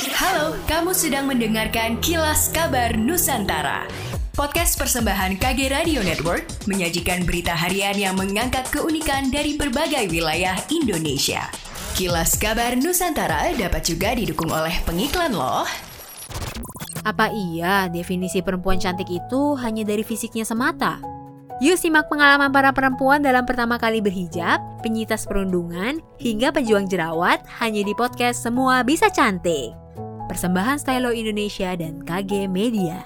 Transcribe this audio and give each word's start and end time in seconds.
Halo, 0.00 0.56
kamu 0.64 0.96
sedang 0.96 1.28
mendengarkan 1.28 2.00
Kilas 2.00 2.48
Kabar 2.48 2.96
Nusantara. 2.96 3.84
Podcast 4.32 4.80
persembahan 4.80 5.36
KG 5.36 5.68
Radio 5.68 6.00
Network 6.00 6.48
menyajikan 6.64 7.28
berita 7.28 7.52
harian 7.52 7.92
yang 7.92 8.16
mengangkat 8.16 8.64
keunikan 8.72 9.28
dari 9.28 9.60
berbagai 9.60 10.08
wilayah 10.08 10.56
Indonesia. 10.72 11.52
Kilas 12.00 12.40
Kabar 12.40 12.80
Nusantara 12.80 13.52
dapat 13.52 13.84
juga 13.84 14.16
didukung 14.16 14.48
oleh 14.48 14.72
pengiklan 14.88 15.36
loh. 15.36 15.68
Apa 17.04 17.28
iya 17.36 17.92
definisi 17.92 18.40
perempuan 18.40 18.80
cantik 18.80 19.12
itu 19.12 19.52
hanya 19.60 19.84
dari 19.84 20.00
fisiknya 20.00 20.48
semata? 20.48 20.96
Yuk 21.60 21.76
simak 21.76 22.08
pengalaman 22.08 22.48
para 22.48 22.72
perempuan 22.72 23.20
dalam 23.20 23.44
pertama 23.44 23.76
kali 23.76 24.00
berhijab, 24.00 24.64
penyitas 24.80 25.28
perundungan, 25.28 26.00
hingga 26.16 26.56
pejuang 26.56 26.88
jerawat 26.88 27.44
hanya 27.60 27.84
di 27.84 27.92
podcast 27.92 28.40
Semua 28.48 28.80
Bisa 28.80 29.12
Cantik. 29.12 29.76
Persembahan 30.30 30.78
Stylo 30.78 31.10
Indonesia 31.10 31.74
dan 31.74 32.06
KG 32.06 32.46
Media. 32.46 33.02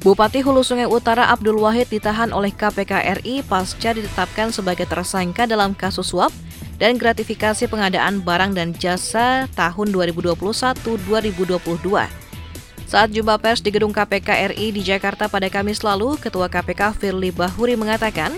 Bupati 0.00 0.40
Hulu 0.40 0.64
Sungai 0.64 0.88
Utara 0.88 1.28
Abdul 1.28 1.60
Wahid 1.60 1.92
ditahan 1.92 2.32
oleh 2.32 2.48
KPK 2.56 3.20
RI 3.20 3.44
pasca 3.44 3.92
ditetapkan 3.92 4.56
sebagai 4.56 4.88
tersangka 4.88 5.44
dalam 5.44 5.76
kasus 5.76 6.08
suap 6.08 6.32
dan 6.80 6.96
gratifikasi 6.96 7.68
pengadaan 7.68 8.24
barang 8.24 8.56
dan 8.56 8.72
jasa 8.72 9.44
tahun 9.52 9.92
2021-2022. 9.92 11.68
Saat 12.88 13.12
jumpa 13.12 13.36
pers 13.36 13.60
di 13.60 13.68
gedung 13.68 13.92
KPK 13.92 14.56
RI 14.56 14.72
di 14.72 14.80
Jakarta 14.80 15.28
pada 15.28 15.52
Kamis 15.52 15.84
lalu, 15.84 16.16
Ketua 16.16 16.48
KPK 16.48 16.96
Firly 16.96 17.28
Bahuri 17.28 17.76
mengatakan, 17.76 18.32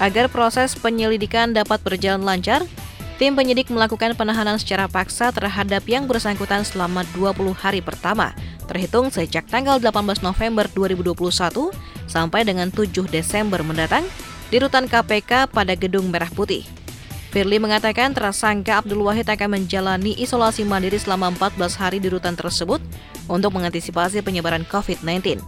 agar 0.00 0.32
proses 0.32 0.72
penyelidikan 0.72 1.52
dapat 1.52 1.84
berjalan 1.84 2.24
lancar, 2.24 2.64
tim 3.20 3.36
penyidik 3.36 3.68
melakukan 3.68 4.16
penahanan 4.16 4.56
secara 4.56 4.88
paksa 4.88 5.28
terhadap 5.28 5.84
yang 5.84 6.08
bersangkutan 6.08 6.64
selama 6.64 7.04
20 7.12 7.52
hari 7.52 7.84
pertama, 7.84 8.32
terhitung 8.64 9.12
sejak 9.12 9.44
tanggal 9.44 9.76
18 9.76 10.24
November 10.24 10.64
2021 10.72 11.68
sampai 12.08 12.48
dengan 12.48 12.72
7 12.72 12.88
Desember 13.12 13.60
mendatang 13.60 14.08
di 14.48 14.56
rutan 14.56 14.88
KPK 14.88 15.52
pada 15.52 15.76
Gedung 15.76 16.08
Merah 16.08 16.32
Putih. 16.32 16.64
Firly 17.28 17.60
mengatakan 17.60 18.16
tersangka 18.16 18.80
Abdul 18.80 19.04
Wahid 19.04 19.28
akan 19.28 19.60
menjalani 19.60 20.16
isolasi 20.16 20.64
mandiri 20.64 20.96
selama 20.96 21.28
14 21.36 21.76
hari 21.76 22.00
di 22.00 22.08
rutan 22.08 22.32
tersebut 22.32 22.80
untuk 23.28 23.52
mengantisipasi 23.52 24.24
penyebaran 24.24 24.64
COVID-19. 24.64 25.44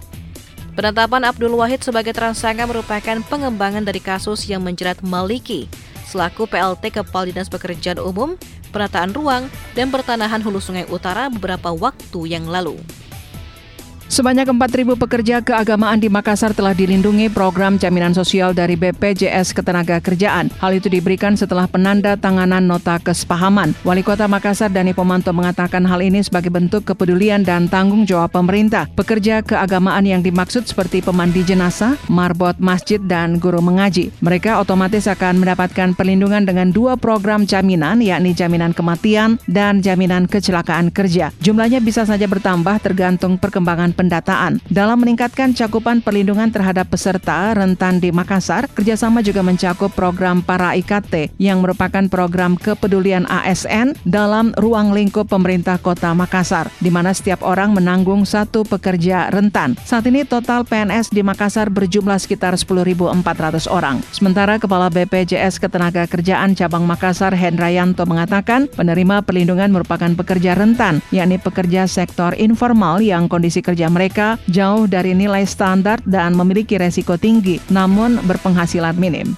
Penetapan 0.77 1.25
Abdul 1.25 1.57
Wahid 1.57 1.81
sebagai 1.81 2.13
tersangka 2.13 2.69
merupakan 2.69 3.17
pengembangan 3.33 3.89
dari 3.89 3.99
kasus 4.05 4.45
yang 4.45 4.61
menjerat 4.61 5.01
Maliki 5.01 5.73
selaku 6.13 6.45
PLT 6.45 6.93
Kepala 6.93 7.25
Dinas 7.25 7.49
Pekerjaan 7.49 7.97
Umum, 7.97 8.37
Penataan 8.69 9.17
Ruang, 9.17 9.49
dan 9.73 9.89
Pertanahan 9.89 10.45
Hulu 10.45 10.61
Sungai 10.61 10.85
Utara 10.93 11.33
beberapa 11.33 11.73
waktu 11.73 12.21
yang 12.29 12.45
lalu. 12.45 12.77
Sebanyak 14.13 14.45
4.000 14.53 14.93
pekerja 15.01 15.41
keagamaan 15.41 15.97
di 15.97 16.13
Makassar 16.13 16.53
telah 16.53 16.77
dilindungi 16.77 17.33
program 17.33 17.81
jaminan 17.81 18.13
sosial 18.13 18.53
dari 18.53 18.77
BPJS 18.77 19.57
Ketenagakerjaan. 19.57 20.53
Hal 20.61 20.77
itu 20.77 20.93
diberikan 20.93 21.33
setelah 21.33 21.65
penanda 21.65 22.13
tanganan 22.21 22.61
nota 22.69 23.01
kesepahaman. 23.01 23.73
Wali 23.89 24.05
Kota 24.05 24.29
Makassar 24.29 24.69
Dani 24.69 24.93
Pomanto 24.93 25.33
mengatakan 25.33 25.89
hal 25.89 26.05
ini 26.05 26.21
sebagai 26.21 26.53
bentuk 26.53 26.85
kepedulian 26.85 27.41
dan 27.41 27.73
tanggung 27.73 28.05
jawab 28.05 28.37
pemerintah. 28.37 28.85
Pekerja 28.93 29.41
keagamaan 29.41 30.05
yang 30.05 30.21
dimaksud 30.21 30.69
seperti 30.69 31.01
pemandi 31.01 31.41
jenazah, 31.41 31.97
marbot 32.13 32.61
masjid, 32.61 33.01
dan 33.01 33.41
guru 33.41 33.65
mengaji. 33.65 34.13
Mereka 34.21 34.61
otomatis 34.61 35.09
akan 35.09 35.41
mendapatkan 35.41 35.97
perlindungan 35.97 36.45
dengan 36.45 36.69
dua 36.69 37.01
program 37.01 37.49
jaminan, 37.49 38.05
yakni 38.05 38.37
jaminan 38.37 38.77
kematian 38.77 39.41
dan 39.49 39.81
jaminan 39.81 40.29
kecelakaan 40.29 40.93
kerja. 40.93 41.33
Jumlahnya 41.41 41.81
bisa 41.81 42.05
saja 42.05 42.29
bertambah 42.29 42.77
tergantung 42.85 43.41
perkembangan 43.41 44.02
pendataan. 44.03 44.59
Dalam 44.67 44.99
meningkatkan 44.99 45.55
cakupan 45.55 46.03
perlindungan 46.03 46.51
terhadap 46.51 46.91
peserta 46.91 47.55
rentan 47.55 48.03
di 48.03 48.11
Makassar, 48.11 48.67
kerjasama 48.67 49.23
juga 49.23 49.47
mencakup 49.47 49.95
program 49.95 50.43
para 50.43 50.75
IKT 50.75 51.39
yang 51.39 51.63
merupakan 51.63 52.11
program 52.11 52.59
kepedulian 52.59 53.23
ASN 53.31 53.95
dalam 54.03 54.51
ruang 54.59 54.91
lingkup 54.91 55.31
pemerintah 55.31 55.79
kota 55.79 56.11
Makassar, 56.11 56.67
di 56.83 56.91
mana 56.91 57.15
setiap 57.15 57.47
orang 57.47 57.79
menanggung 57.79 58.27
satu 58.27 58.67
pekerja 58.67 59.31
rentan. 59.31 59.79
Saat 59.87 60.11
ini 60.11 60.27
total 60.27 60.67
PNS 60.67 61.15
di 61.15 61.23
Makassar 61.23 61.71
berjumlah 61.71 62.19
sekitar 62.19 62.59
10.400 62.59 63.71
orang. 63.71 64.03
Sementara 64.11 64.59
Kepala 64.59 64.91
BPJS 64.91 65.63
Ketenaga 65.63 66.09
Kerjaan 66.11 66.59
Cabang 66.59 66.89
Makassar 66.89 67.37
Hendrayanto 67.37 68.03
mengatakan 68.09 68.67
penerima 68.73 69.23
perlindungan 69.23 69.71
merupakan 69.71 70.11
pekerja 70.17 70.57
rentan, 70.57 71.05
yakni 71.13 71.37
pekerja 71.37 71.85
sektor 71.85 72.33
informal 72.35 73.05
yang 73.05 73.29
kondisi 73.29 73.61
kerja 73.61 73.92
mereka 73.93 74.41
jauh 74.49 74.89
dari 74.89 75.13
nilai 75.13 75.45
standar 75.45 76.01
dan 76.09 76.33
memiliki 76.33 76.81
resiko 76.81 77.21
tinggi, 77.21 77.61
namun 77.69 78.17
berpenghasilan 78.25 78.97
minim. 78.97 79.37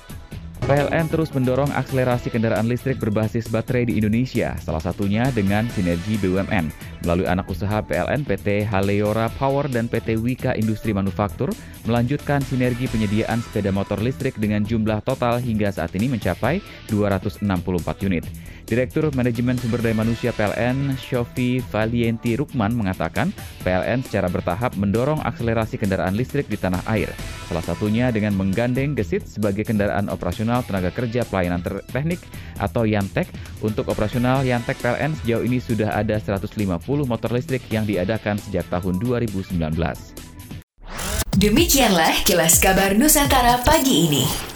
PLN 0.65 1.13
terus 1.13 1.29
mendorong 1.29 1.69
akselerasi 1.77 2.33
kendaraan 2.33 2.65
listrik 2.65 2.97
berbasis 2.97 3.53
baterai 3.53 3.85
di 3.85 4.01
Indonesia, 4.01 4.57
salah 4.65 4.81
satunya 4.81 5.29
dengan 5.37 5.69
sinergi 5.69 6.17
BUMN. 6.25 6.73
Melalui 7.05 7.29
anak 7.29 7.53
usaha 7.53 7.85
PLN 7.85 8.25
PT 8.25 8.65
Haleora 8.65 9.29
Power 9.37 9.69
dan 9.69 9.93
PT 9.93 10.17
Wika 10.17 10.57
Industri 10.57 10.97
Manufaktur 10.97 11.53
melanjutkan 11.85 12.41
sinergi 12.41 12.89
penyediaan 12.89 13.45
sepeda 13.45 13.69
motor 13.77 14.01
listrik 14.01 14.41
dengan 14.41 14.65
jumlah 14.65 15.05
total 15.05 15.37
hingga 15.37 15.69
saat 15.69 15.93
ini 16.01 16.09
mencapai 16.09 16.65
264 16.89 17.45
unit. 18.09 18.25
Direktur 18.65 19.13
Manajemen 19.13 19.61
Sumber 19.61 19.85
Daya 19.85 19.93
Manusia 19.93 20.33
PLN, 20.33 20.97
Shofi 20.97 21.61
Valienti 21.69 22.33
Rukman 22.33 22.73
mengatakan, 22.73 23.29
PLN 23.61 24.01
secara 24.01 24.33
bertahap 24.33 24.73
mendorong 24.81 25.21
akselerasi 25.21 25.77
kendaraan 25.77 26.17
listrik 26.17 26.49
di 26.49 26.57
tanah 26.57 26.81
air. 26.89 27.13
Salah 27.45 27.61
satunya 27.61 28.09
dengan 28.09 28.33
menggandeng 28.33 28.97
Gesit 28.97 29.29
sebagai 29.29 29.69
kendaraan 29.69 30.09
operasional 30.09 30.65
tenaga 30.65 30.89
kerja 30.97 31.29
pelayanan 31.29 31.61
teknik 31.93 32.25
atau 32.57 32.89
Yantek. 32.89 33.29
Untuk 33.61 33.93
operasional 33.93 34.41
Yantek 34.49 34.81
PLN 34.81 35.13
sejauh 35.21 35.45
ini 35.45 35.61
sudah 35.61 35.93
ada 35.93 36.17
150 36.17 36.81
motor 37.05 37.31
listrik 37.37 37.69
yang 37.69 37.85
diadakan 37.85 38.41
sejak 38.41 38.65
tahun 38.73 38.97
2019. 38.97 39.61
Demikianlah 41.37 42.25
kilas 42.25 42.65
kabar 42.65 42.97
Nusantara 42.97 43.61
pagi 43.61 44.09
ini. 44.09 44.54